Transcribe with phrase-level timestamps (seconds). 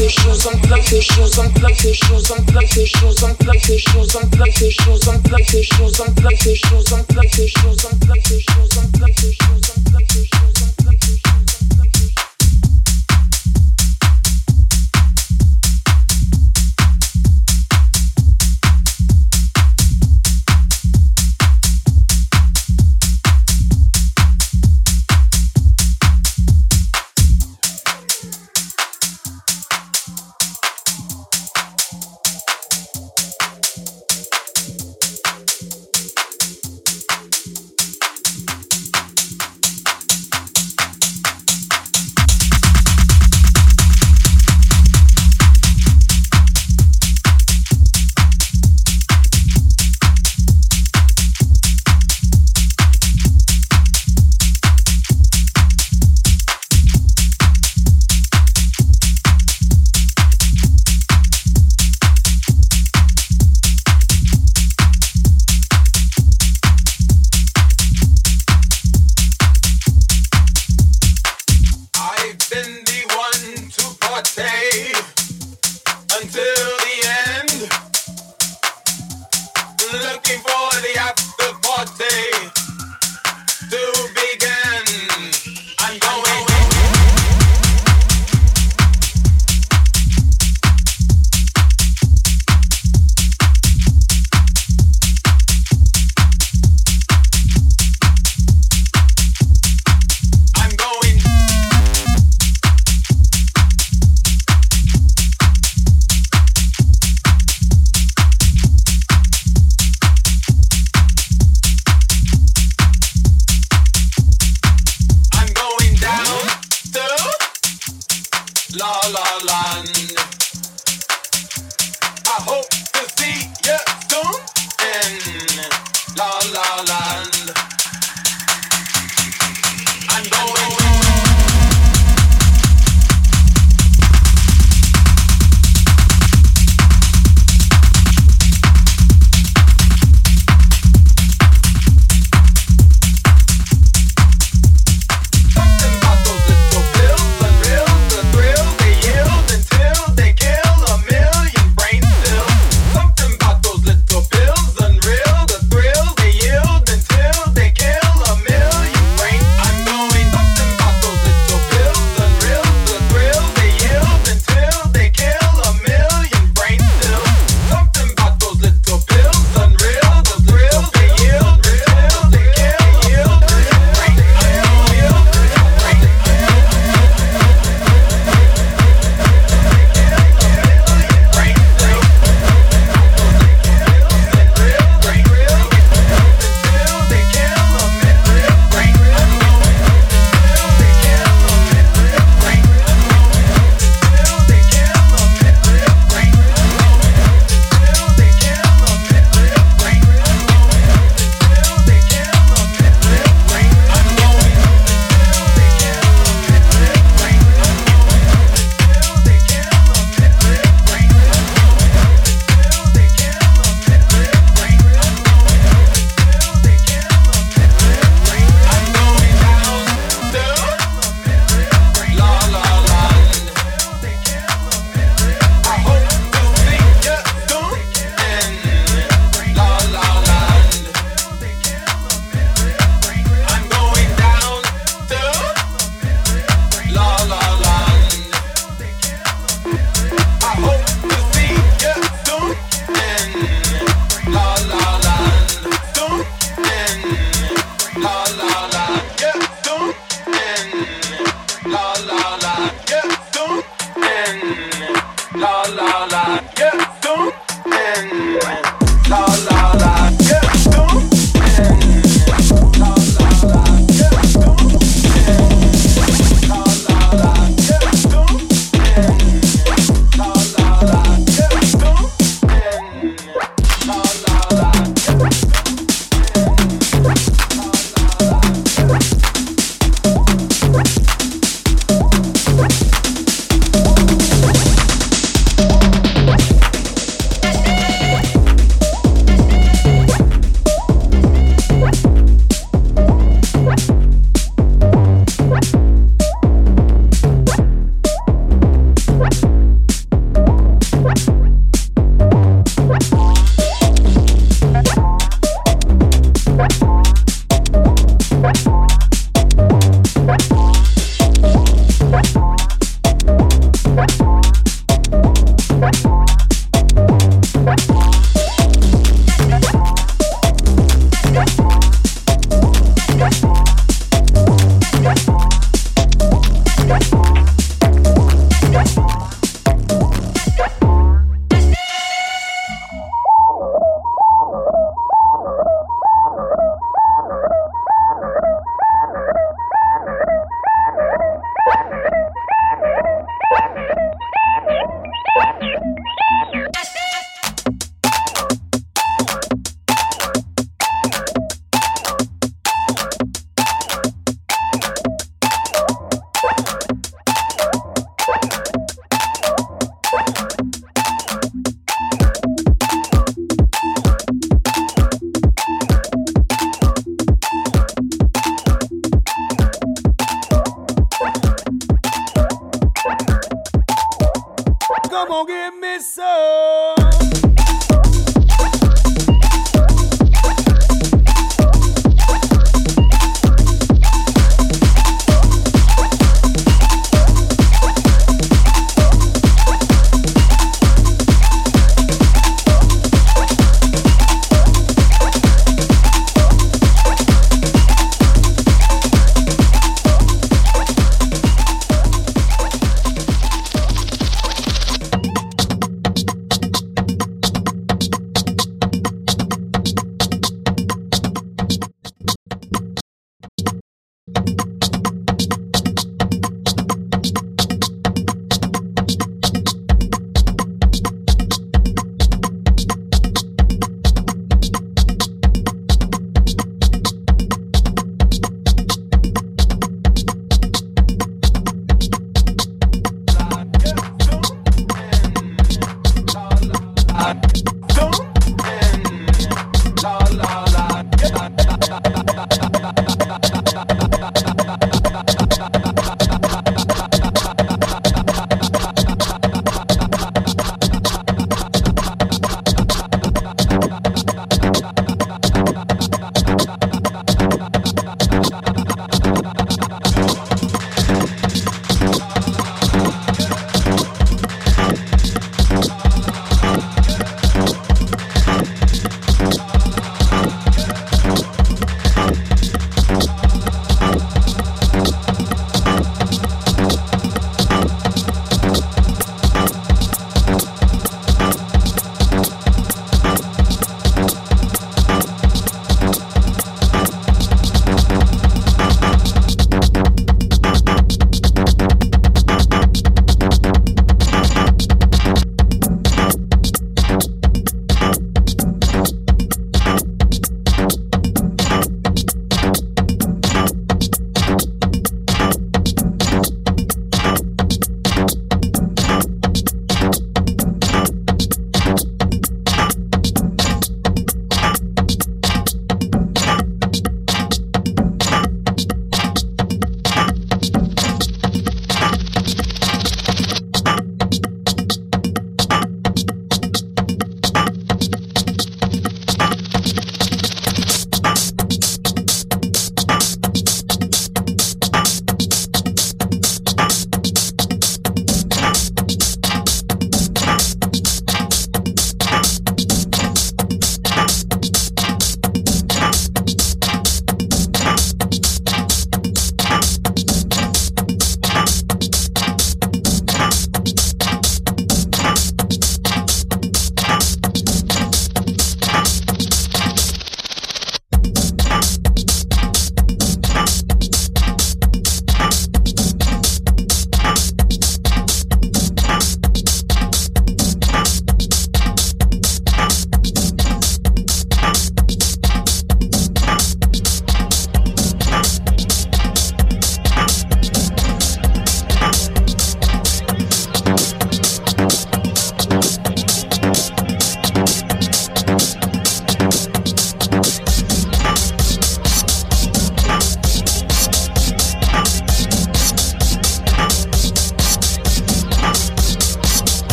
[0.00, 3.34] les choses en plaque, les choses en plaque, les choses en plaque, les choses en
[3.34, 6.44] plaque, les choses en plaque, les choses en plaque, les choses en plaque, les choses
[6.44, 9.32] en plaque, les choses en plaque, les choses en plaque, les choses en plaque, les
[9.32, 10.49] choses en plaque, les choses en plaque.